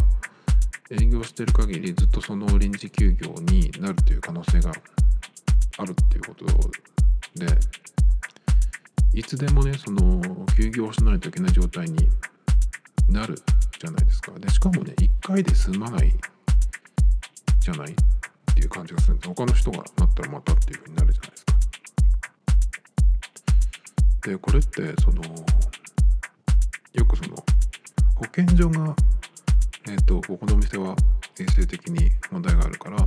[0.92, 4.72] 営業してる限りずっとその臨時休業になるという可能性が
[5.78, 6.46] あるっていうこと
[7.36, 7.46] で
[9.14, 10.22] いつでもねその
[10.58, 12.10] 休業しないといけない状態に
[13.08, 13.36] なる
[13.80, 14.38] じゃないですか。
[14.38, 16.14] でしかもね1回で済まない
[17.62, 17.96] じゃないっ
[18.54, 19.30] ていう感じがするんです。
[19.30, 21.54] 他の人がなったらまたっていうふうになるじゃないですか。
[24.24, 25.24] でこれってその
[26.94, 27.38] よくその
[28.16, 28.94] 保健所が
[29.88, 30.94] えっ、ー、とここのお店は
[31.40, 32.98] 衛生的に問題があるから、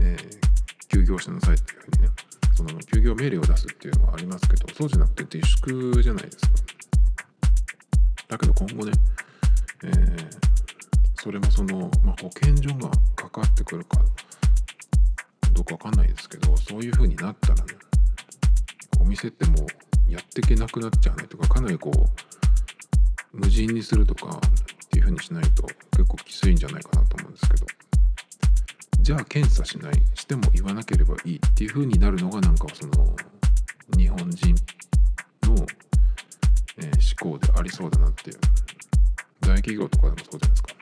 [0.00, 2.08] えー、休業しなさいっていうふうにね
[2.56, 6.63] その休業命令を出すっていうのはありますけどそうじゃなくて自粛じゃないですか。
[8.54, 8.92] 今後ね、
[9.84, 10.28] えー、
[11.16, 13.98] それもその、まあ、保健所がかかってくるか
[15.52, 17.74] どうかわかんないですけどそういう風になったらね
[19.00, 19.66] お店っても
[20.08, 27.66] うやってけなくなっちゃうねとかかなりこう無人にするとかっていう風にしないと結構きついんじゃないかなと思うんですけど。
[29.04, 33.14] じゃあ検査しないしても言わなければいいっていう風になるのがなんかその
[33.98, 34.56] 日本人の
[37.24, 38.38] えー、思考でありそうだなっていう。
[39.40, 40.74] 大企業とかでもそうじゃないですか。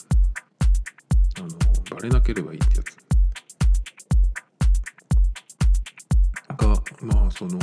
[1.39, 1.49] あの
[1.97, 2.97] バレなければいいってやつ。
[6.57, 7.59] がまあその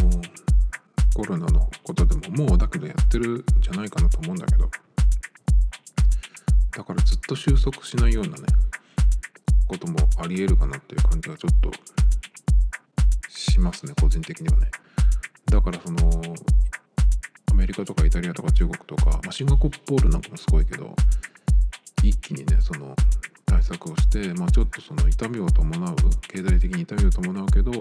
[1.13, 4.69] コロナのことでももうだけどやってるんじゃないかなと思うんだけど。
[6.71, 8.43] だからずっと収束しないようなね
[9.67, 11.71] こともありえるかなっていう感じがちょっと
[13.27, 14.71] しますね個人的にはね。
[15.45, 16.21] だからその
[17.59, 20.95] メリカとかイタリアとか中国とか、まあ、シンガポールなんかもすごいけど
[22.01, 22.95] 一気にねその
[23.45, 27.71] 対策をして、まあ、ちょっとその痛みを伴う経済的に痛みを伴うけど、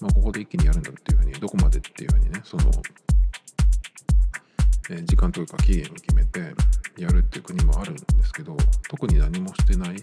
[0.00, 2.70] まあ、ここで一気にやるんだっていうふうにどこまでっていうふうにねその、
[4.90, 6.54] え、時間というか期限を決めて
[6.96, 8.56] やるっていう国もあるんですけど
[8.88, 10.02] 特に何もしてない、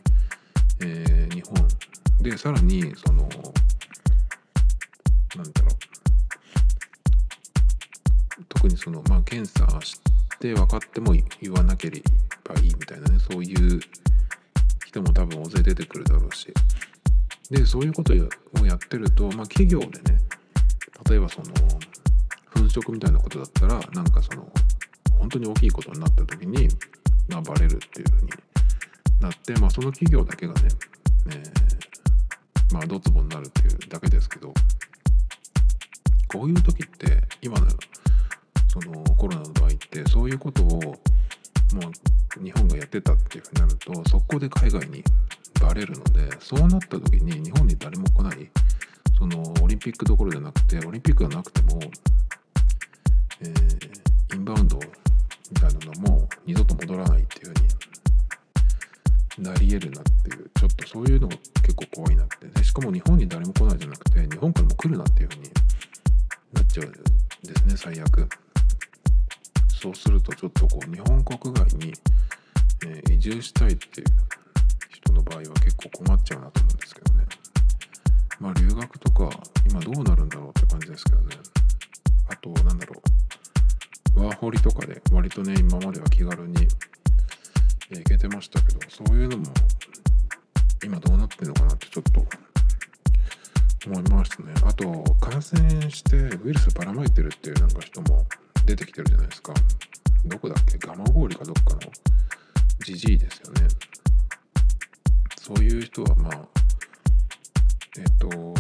[0.82, 1.56] えー、日本。
[2.22, 3.28] でさらにそのな
[5.44, 5.97] んだろう。
[8.68, 10.00] にその、まあ、検査し
[10.40, 12.02] て分かっても言わなけれ
[12.44, 13.80] ばいいみたいなねそういう
[14.86, 16.54] 人も多分大勢出てくるだろうし。
[17.50, 20.20] でそういうことをやってると、まあ、企業でね
[21.10, 21.46] 例えばその
[22.54, 24.50] 粉飾みたいなことだったらなんかその
[25.18, 26.68] 本当に大きいことになった時に、
[27.30, 28.32] まあ、バレるっていうふうに
[29.22, 30.62] なって、まあ、その企業だけがね、
[31.32, 31.44] え、
[32.74, 34.54] まあドツボになるっていうだけですけど
[36.28, 37.66] こういう時って今の
[38.82, 40.92] そのコロナの場合ってそういうことをも
[42.40, 45.04] う日本がやってたっていうふうになるとそこで海外に
[45.60, 48.50] バレるのでそうなった時に日本に誰も来ない
[49.18, 51.80] そのオリンピックどころじゃなくてオリンピックがなくても、
[53.42, 54.84] えー、インバウンドみ
[55.60, 65.50] たいなのも二度と戻らないっていうふうになり得るなっていうちょっとそういうのが結構怖いなってでしかも日本に誰も来ないじゃなくて日本からも来るなっていうふうに
[66.54, 67.00] なっちゃうんで
[67.56, 68.30] すね最悪。
[69.80, 71.94] そうするとちょっとこう日本国外に、
[72.84, 74.08] え、移住したいっていう
[74.90, 77.26] 人の場合は結構困っちゃうなと思うんですけどね。
[78.40, 79.30] まあ留学とか
[79.70, 81.36] 今どうなるんだろうって感じですけどね。
[82.28, 83.02] あとなんだろ
[84.16, 84.24] う。
[84.24, 86.68] ワーホリとかで割とね今までは気軽に
[87.92, 89.46] 行けてましたけどそういうのも
[90.84, 92.26] 今どうなってんのかなってちょっと
[93.86, 94.54] 思いましたね。
[94.66, 98.26] あと感染してウイルスばらまいてるっていうなんか人も
[98.68, 99.54] 出てきてるじゃないですか。
[100.26, 100.78] どこだっけ？
[100.78, 101.80] 蒲郡かどっかの。
[102.84, 103.62] じじいですよね。
[105.40, 106.42] そういう人はまあ
[107.98, 108.54] えっ、と増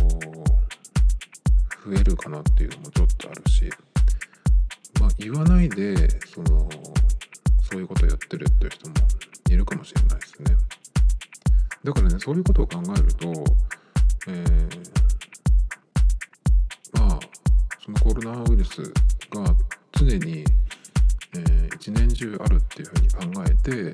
[1.94, 3.70] えるかなっていうのもちょっとあるし。
[5.02, 6.70] まあ言わないでその
[7.70, 8.96] そういうことやってるっていう人も
[9.50, 10.56] いるかもしれないですね。
[11.84, 13.28] だからねそういうことを考えると、
[14.30, 14.70] えー、
[17.84, 18.82] そのコロナウイルス
[19.30, 19.54] が
[19.98, 20.46] 常に、
[21.34, 23.94] えー、一年中あるっていうふうに考えて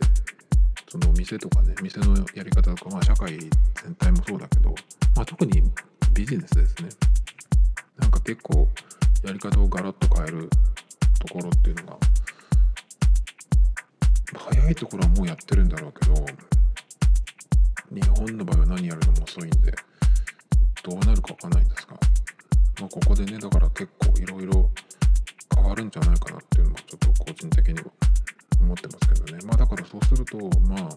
[0.89, 4.75] その店とかね店のやり方とか、まあ、社会全体もそうだけど、
[5.15, 5.63] まあ、特に
[6.13, 6.89] ビジネスですね。
[7.97, 8.67] なんか結構
[9.23, 10.49] やり方をガラッと変える
[11.19, 11.97] ところっていうのが
[14.39, 16.25] 早いところはもうやってるんだろうけど
[17.91, 19.73] 日本の場合は何やるのも遅いんで
[20.83, 21.93] どうなるか分かんないんですが、
[22.81, 24.69] まあ、ここでねだから結構いろいろ
[25.63, 27.85] 変わるんじゃないかなっていうのもちょっと個人的には
[28.59, 29.39] 思ってますけどね。
[29.45, 30.89] まあだからそうするとまあ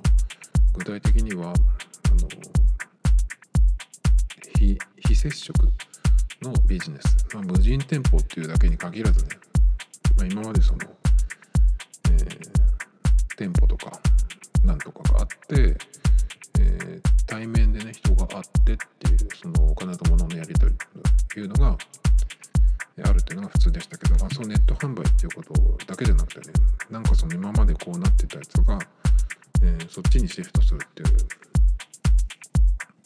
[0.74, 2.28] 具体的にはあの
[4.58, 4.76] 非
[5.06, 5.54] 非接触
[6.42, 9.36] のビジネス、まあ、無人店舗っていうだけに限らずね、
[10.16, 10.80] まあ、今までその、
[12.10, 13.92] えー、店舗とか
[14.64, 15.76] なんとかがあって、
[16.58, 20.78] えー、対面でね人があってっていうそのお金と物のやり取り
[21.28, 21.78] というのが
[23.36, 25.52] いうのが普通でしたけど、まあ、そのネット販売っていうこと
[25.86, 26.46] だけじゃなくてね
[26.90, 28.78] なんかその今までこうなってたやつが、
[29.62, 31.08] えー、そっちにシフトするっていう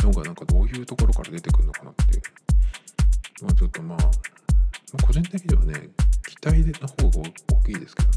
[0.06, 2.22] のがなんかどういうところから出てくるのかなっていう。
[3.42, 4.04] まあちょっとまあ、ま
[5.02, 5.88] あ、個人的にはね
[6.26, 8.16] 期待の方が大きいですけどね。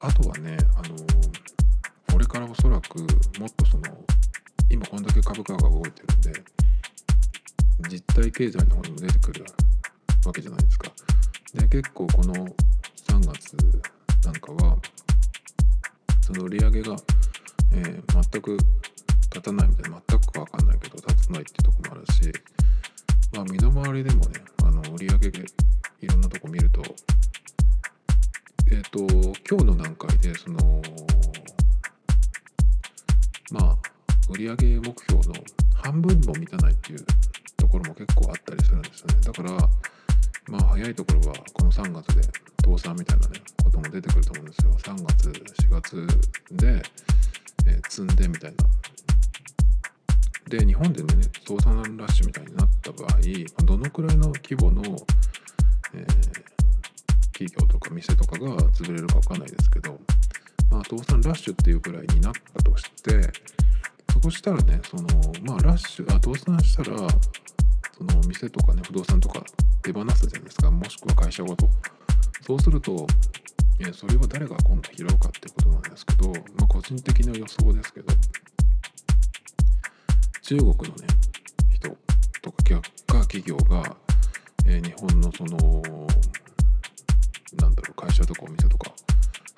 [0.00, 0.96] あとはねあの
[2.12, 3.06] これからおそらくも
[3.46, 3.82] っとその
[4.70, 6.42] 今こんだけ株価が動いてるんで
[7.88, 9.44] 実体経済の方にも出てくる
[10.24, 10.92] わけじゃないですか。
[11.54, 13.56] で結構この3月
[14.24, 14.76] なんかは
[16.20, 16.96] その売り上げが、
[17.72, 18.56] えー、全く
[19.32, 22.32] 立たないみたいな全くか分かんないけど立たないっていうとこもあるし
[23.34, 26.82] まあ身の回りでもねあの売り上げいろんなとこ見ると
[28.70, 28.98] えっ、ー、と
[29.48, 30.82] 今日の段階でその
[33.50, 33.76] まあ
[34.28, 35.34] 売上目標の
[35.74, 37.04] 半分も満たないっていう
[37.56, 39.68] ところも結構あったりするんですよねだから
[40.50, 42.22] まあ早いところはこの3月で
[42.64, 44.72] 倒産みたいなねことも出てくると思うんですよ。
[44.72, 46.06] 3月4月
[46.50, 46.82] で、
[47.66, 48.56] えー、積んでみたいな。
[50.50, 54.82] で日本でね倒産ラッシュみたいになった場合どのくらいの規模の、
[55.94, 56.06] えー、
[57.32, 60.00] 企業とか店とかが潰れるか分かんないですけど、
[60.68, 63.30] まあ、倒産ラッシュっていうくらいになったとして
[64.12, 65.04] そこしたらねその
[65.44, 67.06] まあラッシュあ倒産したら
[68.00, 69.44] その店とかね不動産とか
[69.82, 70.70] 手放すじゃないですか。
[70.70, 71.68] もしくは会社ごと。
[72.46, 73.06] そうすると
[73.78, 78.14] えそれは誰が今度拾うかっていうことなんですけど、まあ、個人的な予想ですけど
[80.42, 81.06] 中国のね
[81.74, 81.88] 人
[82.42, 83.96] とか企業が、
[84.66, 85.56] えー、日本のその
[87.58, 88.90] なんだろう会社とかお店とか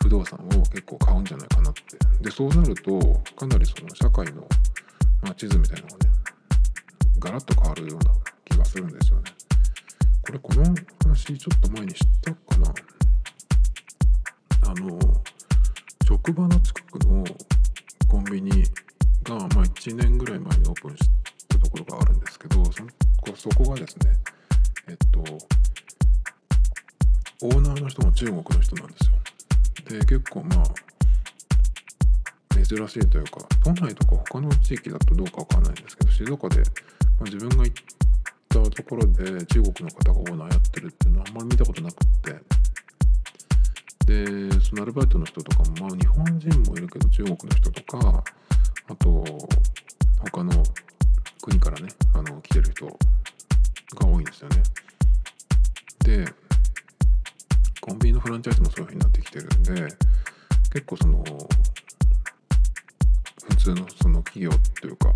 [0.03, 1.81] 不動産を結構買うんじゃないかなって。
[2.21, 2.99] でそうなると
[3.37, 4.47] かなりその社会の、
[5.23, 6.13] ま、地図みたいなのがね
[7.19, 8.22] ガラッと変わるような
[8.63, 9.25] がするんですよね。
[10.23, 10.65] これこの
[11.03, 12.75] 話ちょっと前に知ったかな？
[14.71, 14.99] あの
[16.07, 17.25] 職場の近くの
[18.09, 18.63] コンビニ
[19.25, 21.09] が、まあ、1年ぐらい前にオープンし
[21.49, 22.73] たところがあるんですけどそ
[23.37, 24.17] そこがですね
[24.89, 25.21] えっと
[27.45, 29.99] オーナーの人も中国の人なんですよ。
[29.99, 30.65] で結構まあ
[32.65, 36.63] 珍しいというか都内とか他の地域だとどうかわかんないんですけど静岡で、ま
[37.23, 37.85] あ、自分が行っ
[38.53, 42.63] たところで中国の方がオーナーやってるっていうのはあんまり見たことなくって。
[44.05, 48.25] でそのアルバイトの人とかもまあ日本人もいるけど中国の人とか
[48.89, 49.25] あと
[50.25, 50.51] 他の
[51.41, 52.97] 国からねあの来てる人が
[54.07, 54.63] 多いんですよね。
[56.05, 56.25] で
[57.81, 59.73] コンビニのフランチャイズもそういう風になってきてるんで
[60.73, 61.25] 結構その
[63.49, 65.15] 普通のその企業というか、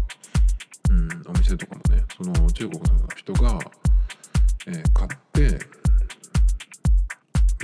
[0.90, 3.58] うん、お店とかもねその中国の人が、
[4.66, 5.58] えー、買って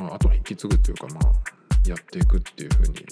[0.01, 3.07] まああと引き継ぐっていうかまあやっていくっていう風に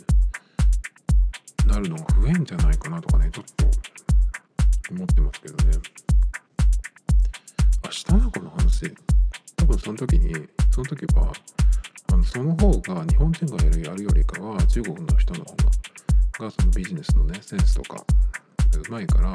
[1.66, 3.66] なるのが増えんじゃないかなとかねちょっと
[4.92, 5.78] 思ってますけどね。
[7.84, 8.94] 明日のこの話。
[9.56, 11.32] 多分その時にその時は
[12.12, 15.70] あのその方が日本人がやるやるよりかは中国の人の方が
[16.46, 18.02] がそのビジネスのねセンスとか
[18.88, 19.32] うまいから、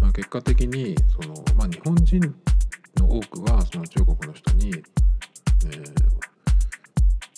[0.00, 2.20] まあ、結果的にその、まあ、日本人
[2.96, 5.84] の多くはその中国の人に、えー、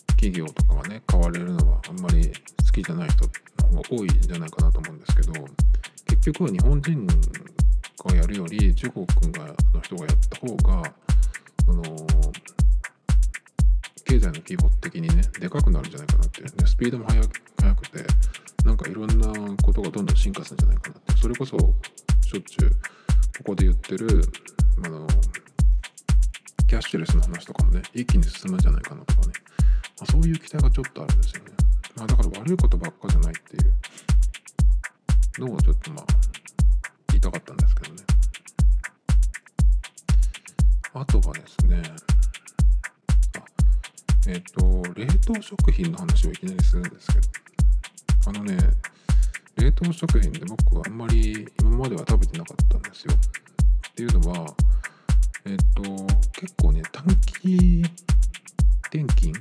[0.08, 2.30] 企業とかがね買われるのはあんまり
[2.64, 5.32] 好きじゃない人の方が多いんじゃないかなと思うんですけど
[6.06, 10.92] 結局は日本人がやるより中国がの人がやった方が
[11.64, 11.82] その
[14.04, 17.22] 経済の規模的にねでかくなるんじゃないかなっていうねスピードも速
[17.61, 18.04] 速くて
[18.64, 21.56] なんかいろんなことがどんどん進化するんじゃないかなってそれこそ
[22.30, 22.70] しょっちゅう
[23.38, 24.22] ここで言ってる
[24.84, 25.04] あの
[26.68, 29.32] キャッシュレスの話とかもね一気に進むんじゃないかなとかね、
[29.98, 31.50] まあ、そういう期待がちょっとあるんですよね、
[31.96, 33.72] まあ、だから悪いことばっかじゃないっていう。
[35.38, 36.04] のをちょっとまあ
[37.08, 38.02] 言いたかったんですけどね。
[40.92, 41.82] あとはですね
[44.28, 47.28] えっ、ー、と冷凍食品の話をいきなりするんですけど。
[48.26, 48.58] あのね
[49.61, 53.12] 冷凍食品で僕はあんまり今までは食べてなかったんですよ。
[53.12, 54.56] っていうのは
[55.44, 55.82] えっ、と
[56.32, 57.82] 結構ね短期
[58.84, 59.34] 転勤？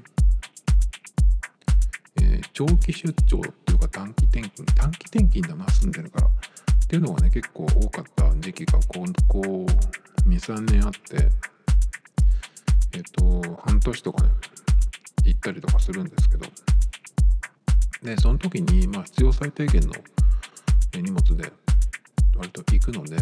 [2.21, 4.65] えー、長期出張っていうか短期転勤？
[4.75, 6.27] 短期転勤だな住んでるから。
[6.27, 6.31] っ
[6.89, 11.29] ていうのがね結構多かった時期がこうこう23年あって
[12.91, 14.29] えっ、と半年とかね
[15.23, 16.45] 行ったりとかするんですけど。
[18.03, 19.93] でその時にまあ必要最低限の
[20.93, 21.51] 荷物で
[22.35, 23.17] 割と行くので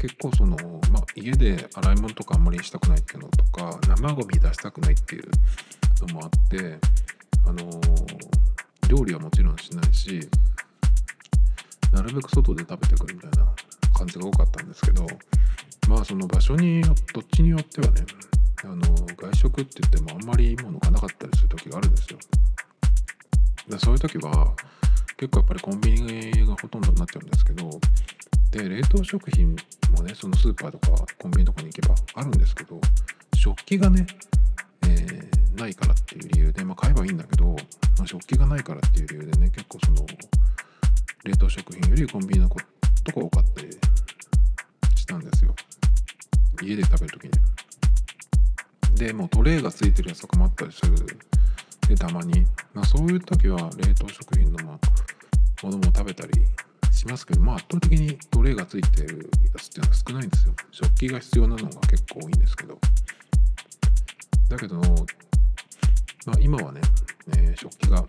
[0.00, 0.56] 結構その、
[0.92, 5.30] まあ、家で洗い物とかあんまりしたくないっていうのとか生ゴミ出したくないっていう
[6.06, 6.78] のもあって
[7.46, 7.80] あの、
[8.88, 10.28] 料理はもちろんしないし
[11.92, 13.46] なるべく外で食べてくるみたいな
[13.96, 15.06] 感じが多かったんですけど
[15.88, 18.04] まあその場所にどっちによってはね
[18.64, 18.76] あの
[19.16, 22.18] 外食って言ってもあんまりいいものがなかったりする時があるんですよ。
[23.68, 24.54] でそういう時は
[25.16, 27.70] 結構やっぱりコンビニがほとんどになっちゃうんですけど
[28.50, 29.56] で冷凍食品
[29.92, 32.80] もねそのスーパーとかコンビニとかに行けばあるんですけど
[33.34, 34.06] 食器がね、
[34.86, 40.06] えー、ないからっていう理由で、まあ、買えばいいんだけど、まあ、食器がないからっていう理由でね結構その
[41.24, 42.58] 冷凍食品よりコンビニのこ
[43.04, 43.70] とが多かったり
[44.94, 45.54] したんですよ。
[46.62, 47.30] 家で食べる時に。
[48.96, 50.94] でもうトレーがついてるやつとかもあったりする。
[51.88, 54.78] でたまに、ま、そういう時は冷凍食品のも
[55.70, 56.32] のも食べたり
[56.90, 60.54] しますけど、まあ、圧倒的にトレーがついているやつっていうのは少ないんですよ。
[60.70, 62.78] 食器が必要なのが結構多いんですけど。
[64.48, 64.76] だけど、
[66.26, 66.80] まあ、今はね、
[67.36, 68.04] えー、食器が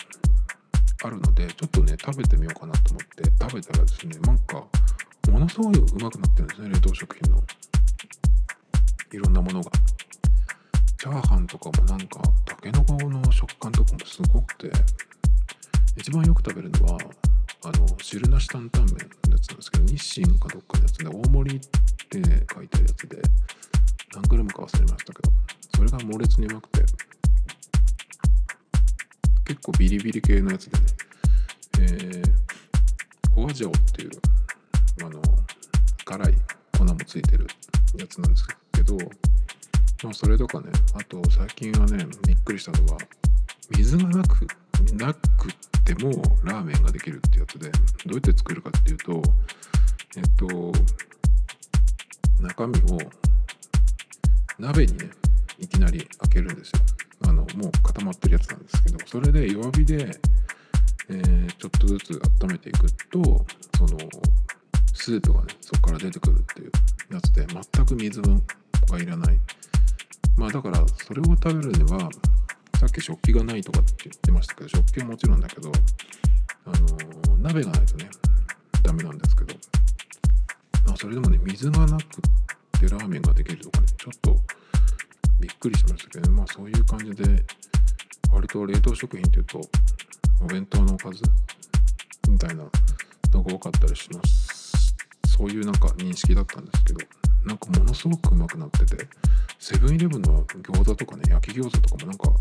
[1.03, 4.65] あるのでちょっとね食べてみようかなと思って食べたらですねなんか
[5.29, 7.43] ものすごいうまくなってるんですね冷凍食品の。
[9.11, 9.71] いろんなものが。
[11.05, 14.71] チャーハンとかもなんかたけのこの食感とかもすごくて
[15.95, 16.97] 一番よく食べるのは
[17.63, 21.59] あの汁なし担々麺のやつなんですけど日清かどっかのやつで大盛りっ
[22.09, 23.21] て書いてあるやつで
[24.15, 25.31] 何グラムか忘れましたけど
[25.75, 26.81] それが猛烈にうまくて
[29.45, 30.85] 結構ビリビリ系のやつでね
[31.81, 34.09] えー、ホアジャオっていう
[35.03, 35.21] あの
[36.03, 36.33] 辛い
[36.75, 37.45] 粉もついてる
[37.95, 38.97] やつなんですけど
[40.05, 42.99] まあそれとかねあと最近はねびっくりしたのは
[43.75, 44.47] 水がなく
[44.93, 45.51] なく
[45.83, 46.11] ても
[46.43, 47.71] ラーメンができるってやつで
[48.05, 49.23] どうやって作るかっていうと
[50.15, 50.71] えっと
[52.39, 52.99] 中身を
[54.59, 55.09] 鍋にね
[55.57, 56.79] いきなり開けるんですよ。
[57.23, 60.11] あのもう固まってるやつなんですけどそれで弱火で、
[61.09, 63.45] えー、ちょっとずつ温めていくと
[63.75, 63.97] その
[64.93, 66.71] スープがねそこから出てくるっていう
[67.11, 68.43] やつで全く水分
[68.91, 69.39] がいらない。
[70.37, 72.09] まあだからそれを食べるには
[72.79, 75.71] さっき食器がないとかって言ってましたけど食器はもちろんだけど
[76.65, 78.09] あの鍋がないとね
[78.83, 79.55] ダメなんですけど、
[80.85, 82.05] まあ、それでもね水がなくっ
[82.79, 84.35] てラーメンができるとかねちょっと
[85.39, 87.43] びっくりしましたけど、ね、まあそういう感じで
[88.31, 89.61] 割と冷凍食品っていうと
[90.41, 91.23] お弁当のおかず
[92.29, 92.63] みたいな
[93.31, 94.95] のが多かったりします。
[95.37, 96.99] そういうなんか認識だったんですけど
[97.45, 98.95] なんかものすごくうまくなってて
[99.59, 102.31] セブンイレブンの餃子とかね焼き餃子とかもなんか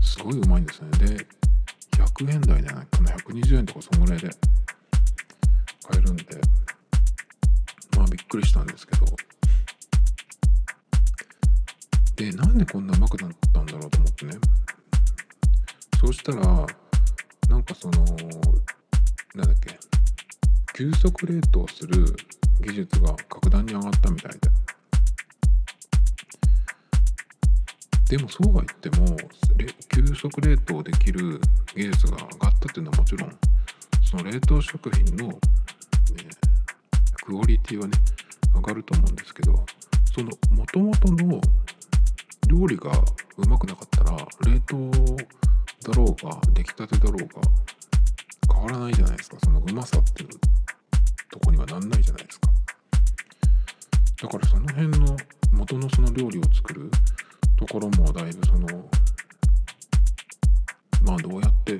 [0.00, 0.90] すごいうまいんですね。
[0.98, 1.26] で
[1.96, 6.24] 100円台じゃないかな120円とかそんぐらいで買えるんで
[7.96, 9.06] まあびっくりしたんですけど。
[12.16, 14.32] でなんでこんなうまくなったんだろうと思ってね。
[16.00, 16.66] そうしたら
[17.48, 18.04] なんかその
[19.34, 19.76] なんだっけ
[20.76, 22.14] 急速冷凍する
[22.60, 24.63] 技術が格段に上がったみたいで。
[28.08, 29.16] でもそうは言っても
[29.88, 31.40] 急速冷凍できる
[31.74, 33.38] 技術が上がったっていうのはもちろん
[34.04, 37.98] その冷凍食品の、えー、クオリティはね
[38.54, 39.64] 上がると思うんですけど
[40.14, 41.40] そのもともとの
[42.46, 42.92] 料理が
[43.38, 44.90] うまくなかったら冷凍
[45.90, 47.26] だろうが出来たてだろうが
[48.54, 49.36] 変わらないじゃないですか。
[49.42, 50.28] そのうまさっていう
[51.30, 52.48] とこにはなんないじゃないですか。
[54.22, 55.16] だからその辺の
[55.52, 56.90] 元のその料理を作る
[57.56, 58.68] ところもだいぶその
[61.02, 61.78] まあどうやって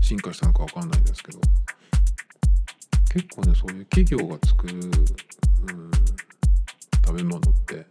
[0.00, 1.40] 進化したのか分かんないですけど
[3.12, 5.90] 結構ねそういう企業が作るうん
[7.06, 7.86] 食べ物って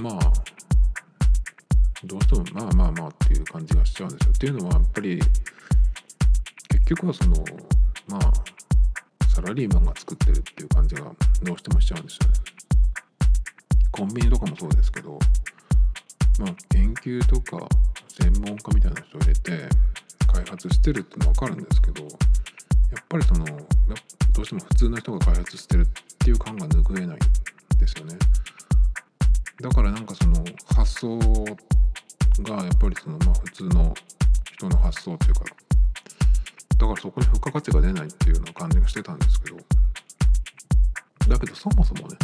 [0.00, 0.32] まあ
[2.04, 4.32] どうしてもまあまあまあっていう感じがしちゃうんですよ。
[4.34, 5.20] っていうのはやっぱり
[6.70, 7.36] 結局はその
[8.08, 8.32] まあ
[9.28, 11.02] サラリーマンが作ってるっていう感じが
[11.42, 12.51] どうしてもしちゃうんですよね。
[13.92, 15.18] コンビニとかもそうですけど
[16.38, 17.68] まあ研究とか
[18.08, 19.68] 専門家みたいな人を入れて
[20.26, 25.86] 開発してるってのは分かるんですけどやっぱりそのどうしても普通の人が開発してるっ
[26.18, 28.16] ていう感が拭えないんですよね。
[29.60, 33.94] だからなんかその発想がやっぱりそのまあ普通の
[34.56, 35.44] 人の発想っていうか
[36.78, 39.56] だからそこに付加価値が出ないっていうような感じがしてたんですけど
[41.28, 42.16] だけどそもそもね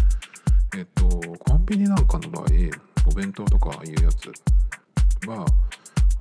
[0.77, 1.09] えっと
[1.39, 2.45] コンビニなんかの場合
[3.07, 4.31] お弁当とかいうやつ
[5.27, 5.47] は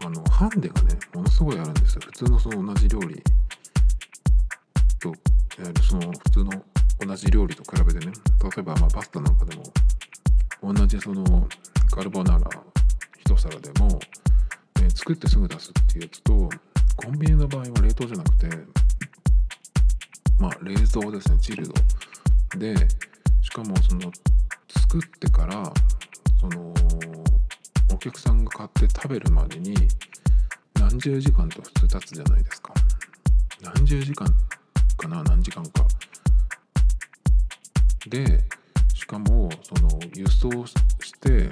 [0.05, 2.01] あのハンデがねものすごいあるんですよ。
[2.05, 3.23] 普通のその同じ料理
[4.99, 5.13] と
[5.81, 6.51] その普通の
[6.99, 8.13] 同じ料理と比べてね。
[8.41, 9.63] 例えばまあパスタなんかでも
[10.73, 11.47] 同じその
[11.91, 12.49] カルボナーラ
[13.19, 13.99] 一皿でも、
[14.81, 16.49] え、作ってすぐ出すっていうやつと
[16.95, 18.47] コンビニの場合は冷凍じゃなくて
[20.39, 21.37] まあ冷蔵ですね。
[21.39, 21.73] チルド
[22.57, 22.75] で
[23.41, 24.11] しかもその
[24.89, 25.73] 作ってから
[26.39, 26.73] その
[27.93, 29.75] お客さんが買って食べるまでに
[30.79, 32.73] 何十時間と普通経つじゃないですか。
[33.61, 34.27] 何十時間
[34.95, 35.85] かな何時間か。
[38.07, 38.45] で
[38.93, 40.75] しかもその輸送し
[41.19, 41.49] て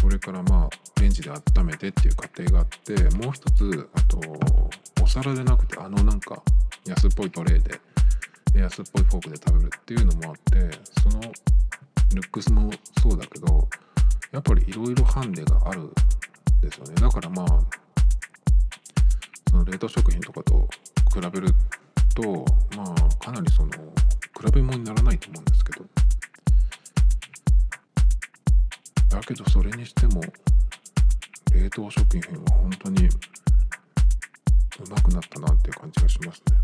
[0.00, 4.18] それからまあレンジで温めてっていう過程があってもう一つあと
[5.02, 6.42] お皿でなくてあのなんか
[6.86, 7.78] 安っぽいトレーで
[8.58, 10.70] 安っぽいフォークで食べるっていうのもあって
[11.02, 11.20] その
[12.14, 12.70] ルックスも
[13.02, 13.68] そうだけど
[14.32, 15.92] やっぱりいろいろハンデがあるん
[16.60, 16.94] ですよね。
[17.00, 17.46] だからまあ
[19.50, 20.68] その冷凍食品とかと
[21.14, 21.48] 比べる
[22.14, 22.44] と
[22.76, 25.84] まあかなりその比べ物にならないと思うんですけど。
[29.10, 30.20] だけどそれにしても
[31.52, 33.10] 冷凍食品は本当にう
[34.90, 36.56] まくなったなっていう感じがしますね。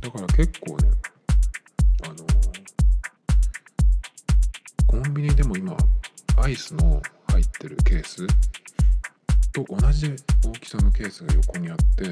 [0.00, 0.90] だから結構ね
[2.02, 2.14] あの
[4.90, 5.76] コンビニでも今
[6.36, 8.26] アイスの入ってるケース？
[9.52, 10.12] と同じ
[10.44, 12.08] 大きさのケースが横にあってい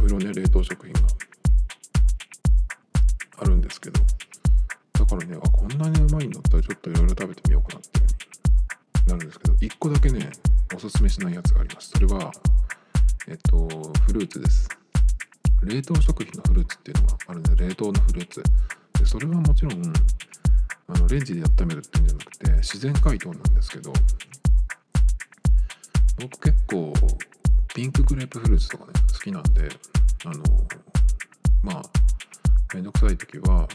[0.00, 1.00] ろいろね冷凍食品が
[3.36, 4.00] あるんですけど
[4.94, 8.12] だからねあこんなにうまいんだったらちょっといろいろ食べてみようかなっていうに
[9.08, 10.30] なるんですけど1個だけね
[10.74, 11.90] おすすめしないやつがあります。
[11.90, 12.32] それは
[13.28, 13.68] えっと
[14.06, 14.70] フルーツです。
[15.62, 18.42] 冷凍食品のフルーツっていうのがあるんで冷凍のフルーツ。
[18.98, 19.92] でそれはもちろん
[20.88, 23.92] あのレンジで温めるっていうんじゃなくて自然解凍なんですけど
[26.20, 26.92] 僕結構
[27.74, 29.68] ピンクグレープフルーツとかね好きなんで
[30.24, 30.42] あの
[31.62, 31.82] まあ
[32.74, 33.68] めんどくさい時は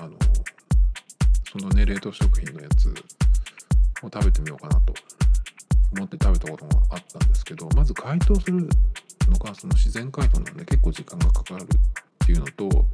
[0.00, 0.10] あの
[1.50, 2.92] そのね冷凍食品のやつを
[4.12, 4.94] 食べてみようかなと
[5.96, 8.68] 思って食べたことがあったんですけどまず解凍する
[9.28, 11.66] のがその自然解凍なんで結構時間がかかるっ
[12.26, 12.86] ていうのと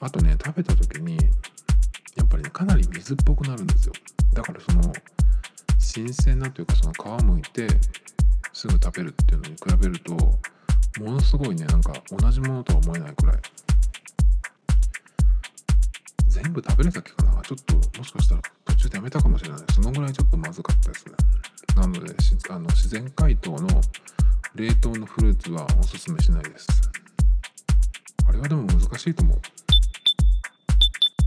[0.00, 1.18] あとね食べた時に
[2.30, 3.92] ぱりねかなり水っぽくなるんですよ。
[4.32, 4.92] だからその
[5.78, 7.66] 新鮮なというかその皮むいて
[8.52, 13.36] すぐ食べるっていうのに比べるとものすごいねなんか同じものとは思えないくらい。
[16.28, 17.42] 全部食べれたっけかな？
[17.42, 19.58] ちょっともしかしたら途中でやめたかもしれない。
[19.74, 21.14] そのぐらいちょっとまずかったですね。
[21.76, 22.14] なので
[22.48, 23.68] あの自然解凍の
[24.54, 26.66] 冷凍のフルーツはおすすめしないです。
[28.26, 29.38] あれはでも難しいと思う。